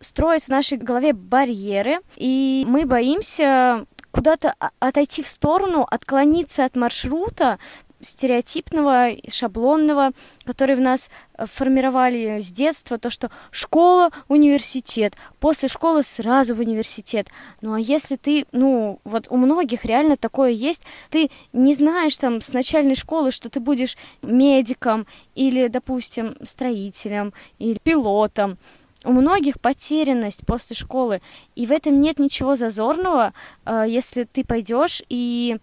строит 0.00 0.44
в 0.44 0.48
нашей 0.48 0.78
голове 0.78 1.12
барьеры, 1.12 2.00
и 2.16 2.64
мы 2.68 2.86
боимся 2.86 3.86
куда-то 4.10 4.54
отойти 4.78 5.22
в 5.22 5.28
сторону, 5.28 5.86
отклониться 5.90 6.64
от 6.64 6.76
маршрута, 6.76 7.58
стереотипного, 8.06 9.10
шаблонного, 9.28 10.12
который 10.44 10.76
в 10.76 10.80
нас 10.80 11.10
э, 11.36 11.46
формировали 11.46 12.40
с 12.40 12.52
детства, 12.52 12.98
то, 12.98 13.10
что 13.10 13.30
школа, 13.50 14.10
университет, 14.28 15.14
после 15.40 15.68
школы 15.68 16.02
сразу 16.02 16.54
в 16.54 16.60
университет. 16.60 17.28
Ну 17.60 17.74
а 17.74 17.80
если 17.80 18.16
ты, 18.16 18.46
ну 18.52 19.00
вот 19.04 19.26
у 19.30 19.36
многих 19.36 19.84
реально 19.84 20.16
такое 20.16 20.50
есть, 20.50 20.82
ты 21.10 21.30
не 21.52 21.74
знаешь 21.74 22.16
там 22.18 22.40
с 22.40 22.52
начальной 22.52 22.94
школы, 22.94 23.30
что 23.30 23.50
ты 23.50 23.60
будешь 23.60 23.96
медиком 24.22 25.06
или, 25.34 25.68
допустим, 25.68 26.36
строителем 26.42 27.32
или 27.58 27.78
пилотом, 27.82 28.58
у 29.06 29.12
многих 29.12 29.60
потерянность 29.60 30.44
после 30.46 30.74
школы, 30.74 31.22
и 31.54 31.64
в 31.66 31.72
этом 31.72 32.00
нет 32.00 32.18
ничего 32.18 32.56
зазорного, 32.56 33.32
э, 33.64 33.84
если 33.86 34.24
ты 34.24 34.44
пойдешь 34.44 35.02
и 35.08 35.58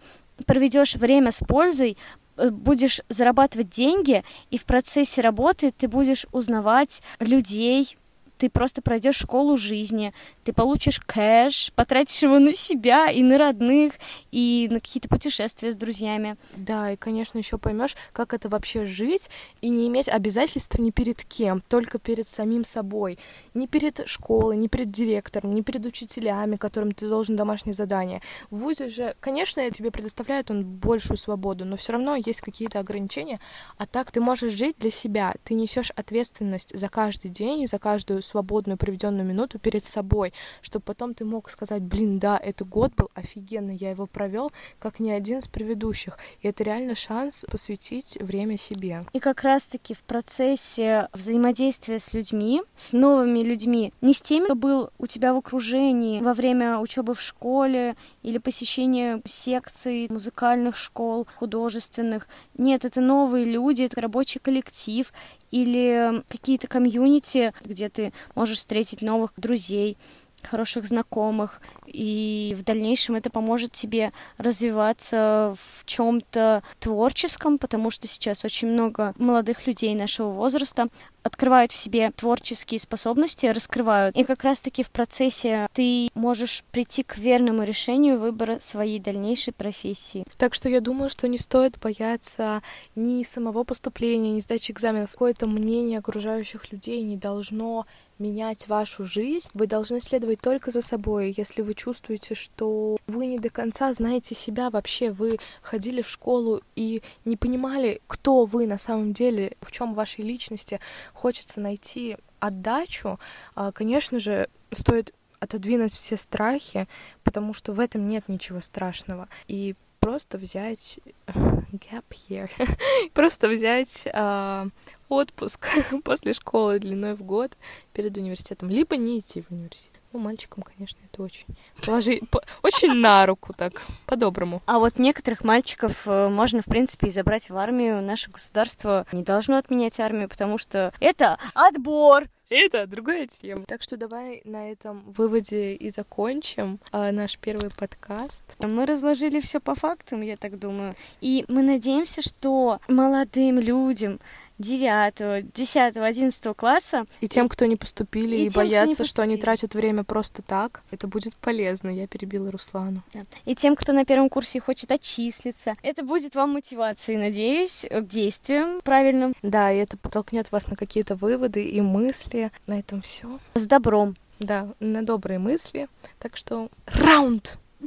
проведешь 0.46 0.96
время 0.96 1.32
с 1.32 1.40
пользой, 1.40 1.98
будешь 2.38 3.02
зарабатывать 3.10 3.70
деньги, 3.70 4.24
и 4.50 4.58
в 4.58 4.66
процессе 4.66 5.22
работы 5.22 5.72
ты 5.72 5.88
будешь 5.88 6.26
узнавать 6.32 7.02
людей, 7.20 7.98
ты 8.44 8.50
просто 8.50 8.82
пройдешь 8.82 9.16
школу 9.16 9.56
жизни, 9.56 10.14
ты 10.44 10.52
получишь 10.52 11.00
кэш, 11.00 11.72
потратишь 11.78 12.24
его 12.24 12.40
на 12.40 12.54
себя 12.54 13.10
и 13.10 13.24
на 13.24 13.38
родных, 13.38 13.94
и 14.34 14.68
на 14.70 14.82
какие-то 14.82 15.08
путешествия 15.08 15.72
с 15.72 15.78
друзьями. 15.78 16.36
Да, 16.58 16.92
и, 16.92 16.98
конечно, 16.98 17.38
еще 17.38 17.58
поймешь, 17.58 17.96
как 18.12 18.34
это 18.34 18.50
вообще 18.50 18.84
жить 18.84 19.30
и 19.62 19.70
не 19.70 19.88
иметь 19.88 20.10
обязательств 20.10 20.78
ни 20.78 20.92
перед 20.92 21.24
кем, 21.24 21.62
только 21.62 22.00
перед 22.00 22.28
самим 22.28 22.66
собой. 22.66 23.18
Не 23.54 23.66
перед 23.66 24.10
школой, 24.10 24.58
не 24.58 24.68
перед 24.68 24.92
директором, 24.92 25.56
не 25.56 25.62
перед 25.62 25.86
учителями, 25.86 26.58
которым 26.58 26.92
ты 26.92 27.08
должен 27.08 27.38
домашнее 27.38 27.74
задание. 27.74 28.22
В 28.50 28.58
ВУЗе 28.58 28.90
же, 28.90 29.16
конечно, 29.22 29.72
тебе 29.72 29.90
предоставляет 29.90 30.52
он 30.52 30.66
большую 30.66 31.16
свободу, 31.16 31.64
но 31.64 31.78
все 31.78 31.94
равно 31.94 32.18
есть 32.18 32.42
какие-то 32.42 32.80
ограничения, 32.80 33.40
а 33.78 33.86
так 33.86 34.12
ты 34.12 34.20
можешь 34.20 34.52
жить 34.52 34.76
для 34.80 34.90
себя, 34.90 35.34
ты 35.46 35.54
несешь 35.54 35.92
ответственность 35.96 36.78
за 36.78 36.90
каждый 36.90 37.32
день 37.32 37.62
и 37.62 37.68
за 37.68 37.80
каждую 37.80 38.22
свободную 38.34 38.78
проведенную 38.78 39.26
минуту 39.26 39.60
перед 39.60 39.86
собой, 39.86 40.34
чтобы 40.62 40.84
потом 40.84 41.14
ты 41.14 41.24
мог 41.24 41.52
сказать, 41.52 41.84
блин, 41.84 42.18
да, 42.18 42.36
этот 42.36 42.68
год 42.68 42.94
был 42.96 43.10
офигенный, 43.14 43.76
я 43.76 43.92
его 43.92 44.08
провел, 44.08 44.52
как 44.80 45.00
ни 45.00 45.12
один 45.12 45.38
из 45.38 45.48
предыдущих, 45.48 46.18
и 46.42 46.48
это 46.48 46.64
реально 46.64 46.96
шанс 46.96 47.46
посвятить 47.52 48.18
время 48.20 48.58
себе. 48.58 49.06
И 49.14 49.20
как 49.20 49.44
раз-таки 49.44 49.94
в 49.94 50.02
процессе 50.02 51.10
взаимодействия 51.14 52.00
с 52.00 52.14
людьми, 52.14 52.64
с 52.76 52.94
новыми 52.94 53.40
людьми, 53.40 53.94
не 54.02 54.14
с 54.14 54.22
теми, 54.22 54.46
кто 54.46 54.56
был 54.56 54.90
у 54.98 55.06
тебя 55.06 55.34
в 55.34 55.38
окружении 55.38 56.20
во 56.20 56.34
время 56.34 56.80
учебы 56.80 57.14
в 57.14 57.22
школе 57.22 57.96
или 58.24 58.40
посещения 58.40 59.22
секций, 59.26 60.08
музыкальных 60.10 60.76
школ, 60.76 61.28
художественных. 61.38 62.28
Нет, 62.58 62.84
это 62.84 63.00
новые 63.00 63.46
люди, 63.46 63.84
это 63.84 64.02
рабочий 64.02 64.40
коллектив 64.40 65.14
или 65.54 66.24
какие-то 66.30 66.68
комьюнити, 66.68 67.54
где 67.64 67.88
ты 67.88 68.12
можешь 68.34 68.58
встретить 68.58 69.04
новых 69.04 69.34
друзей 69.38 69.98
хороших 70.48 70.86
знакомых, 70.86 71.62
и 71.86 72.56
в 72.58 72.64
дальнейшем 72.64 73.16
это 73.16 73.30
поможет 73.30 73.72
тебе 73.72 74.12
развиваться 74.38 75.56
в 75.58 75.86
чем-то 75.86 76.64
творческом, 76.80 77.58
потому 77.58 77.92
что 77.92 78.08
сейчас 78.08 78.46
очень 78.46 78.68
много 78.68 79.14
молодых 79.18 79.68
людей 79.68 79.94
нашего 79.96 80.30
возраста 80.30 80.88
открывают 81.24 81.72
в 81.72 81.76
себе 81.76 82.12
творческие 82.12 82.80
способности, 82.80 83.46
раскрывают. 83.48 84.16
И 84.16 84.24
как 84.24 84.44
раз-таки 84.44 84.84
в 84.84 84.92
процессе 84.92 85.68
ты 85.74 86.10
можешь 86.14 86.64
прийти 86.72 87.04
к 87.04 87.18
верному 87.18 87.64
решению 87.64 88.20
выбора 88.20 88.60
своей 88.60 89.00
дальнейшей 89.00 89.54
профессии. 89.54 90.26
Так 90.38 90.54
что 90.54 90.70
я 90.70 90.82
думаю, 90.82 91.10
что 91.10 91.28
не 91.28 91.38
стоит 91.38 91.80
бояться 91.80 92.62
ни 92.96 93.24
самого 93.24 93.64
поступления, 93.64 94.32
ни 94.32 94.42
сдачи 94.42 94.72
экзаменов. 94.72 95.12
Какое-то 95.12 95.48
мнение 95.48 96.00
окружающих 96.00 96.72
людей 96.72 97.02
не 97.04 97.18
должно 97.18 97.86
менять 98.20 98.68
вашу 98.68 99.04
жизнь. 99.04 99.50
Вы 99.54 99.68
должны 99.68 100.02
следовать 100.02 100.42
только 100.42 100.72
за 100.72 100.82
собой. 100.82 101.34
Если 101.36 101.62
вы 101.62 101.74
чувствуете, 101.74 102.36
что 102.36 102.98
вы 103.08 103.26
не 103.26 103.40
до 103.40 103.50
конца 103.50 103.92
знаете 103.94 104.36
себя 104.36 104.70
вообще, 104.70 105.12
вы 105.12 105.40
ходили 105.62 106.02
в 106.02 106.10
школу 106.10 106.62
и 106.76 107.02
не 107.26 107.38
понимали, 107.38 108.02
кто 108.08 108.46
вы 108.46 108.68
на 108.68 108.78
самом 108.78 109.14
деле, 109.14 109.56
в 109.62 109.72
чем 109.72 109.94
вашей 109.94 110.24
личности, 110.24 110.80
хочется 111.14 111.60
найти 111.60 112.18
отдачу, 112.40 113.20
а, 113.56 113.72
конечно 113.72 114.20
же, 114.20 114.50
стоит 114.72 115.14
отодвинуть 115.40 115.92
все 115.94 116.18
страхи, 116.18 116.88
потому 117.24 117.54
что 117.54 117.74
в 117.74 117.80
этом 117.80 118.08
нет 118.08 118.30
ничего 118.30 118.62
страшного. 118.62 119.28
И 119.48 119.76
просто 120.00 120.38
взять 120.38 121.00
gap 121.28 122.04
year, 122.30 122.50
просто 123.14 123.48
взять 123.48 124.04
э, 124.06 124.66
отпуск 125.14 125.68
после 126.04 126.34
школы 126.34 126.80
длиной 126.80 127.16
в 127.16 127.24
год 127.24 127.58
перед 127.94 128.18
университетом, 128.18 128.70
либо 128.70 128.98
не 128.98 129.20
идти 129.20 129.42
в 129.42 129.52
университет. 129.52 129.94
Ну, 130.14 130.20
мальчикам, 130.20 130.62
конечно, 130.62 131.00
это 131.12 131.24
очень 131.24 131.48
положи, 131.84 132.20
по, 132.30 132.44
очень 132.62 132.94
на 132.94 133.26
руку 133.26 133.52
так, 133.52 133.82
по-доброму. 134.06 134.62
А 134.68 134.78
вот 134.78 135.00
некоторых 135.00 135.44
мальчиков 135.44 136.08
э, 136.08 136.30
можно, 136.30 136.62
в 136.62 136.66
принципе, 136.66 137.08
и 137.08 137.10
забрать 137.10 137.50
в 137.50 137.58
армию. 137.58 138.00
Наше 138.00 138.30
государство 138.30 139.08
не 139.12 139.24
должно 139.24 139.58
отменять 139.58 140.00
армию, 140.00 140.30
потому 140.30 140.60
что 140.60 140.94
это 141.00 141.40
отбор. 141.56 142.26
Это 142.50 142.86
другая 142.86 143.26
тема. 143.26 143.64
Так 143.66 143.82
что 143.82 143.98
давай 143.98 144.44
на 144.46 144.72
этом 144.72 145.02
выводе 145.10 145.74
и 145.74 145.90
закончим 145.90 146.80
а, 146.92 147.12
наш 147.12 147.40
первый 147.40 147.72
подкаст. 147.72 148.56
Мы 148.60 148.86
разложили 148.86 149.40
все 149.40 149.60
по 149.60 149.74
фактам, 149.74 150.22
я 150.22 150.38
так 150.38 150.60
думаю. 150.60 150.94
И 151.22 151.46
мы 151.48 151.64
надеемся, 151.64 152.22
что 152.22 152.80
молодым 152.88 153.58
людям 153.58 154.20
9, 154.60 155.54
10, 155.54 155.98
11 155.98 156.56
класса. 156.56 157.06
И 157.22 157.28
тем, 157.28 157.50
кто 157.50 157.66
не 157.66 157.76
поступили 157.76 158.36
и, 158.36 158.46
и 158.46 158.50
тем, 158.50 158.64
боятся, 158.64 158.88
поступили. 158.90 159.08
что 159.08 159.22
они 159.24 159.38
тратят 159.38 159.76
время 159.76 160.04
просто 160.04 160.42
так, 160.42 160.84
это 160.92 161.08
будет 161.08 161.36
полезно. 161.36 161.90
Я 161.90 162.08
перебила 162.08 162.52
Руслану. 162.52 163.04
Да. 163.14 163.24
И 163.46 163.56
тем, 163.56 163.76
кто 163.76 163.94
на 163.94 164.06
первом 164.06 164.30
курсе 164.30 164.60
хочет 164.60 164.92
отчислиться, 164.92 165.74
это 165.82 166.04
будет 166.04 166.36
вам 166.36 166.54
мотивацией, 166.54 167.18
надеюсь, 167.18 167.86
к 167.90 168.02
действиям 168.08 168.82
правильным. 168.82 169.34
Да, 169.42 169.72
и 169.72 169.78
это 169.78 169.98
подтолкнет 169.98 170.52
вас 170.52 170.68
на 170.68 170.76
какие-то 170.76 171.16
выводы 171.16 171.64
и 171.64 171.82
мысли. 171.82 172.52
На 172.68 172.80
этом 172.80 173.02
все. 173.02 173.40
С 173.56 173.66
добром. 173.66 174.16
Да, 174.40 174.68
на 174.80 175.06
добрые 175.06 175.40
мысли. 175.40 175.88
Так 176.20 176.38
что 176.38 176.70
раунд! 176.86 177.58